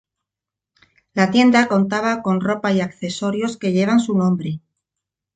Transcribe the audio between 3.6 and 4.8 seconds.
llevan su nombre.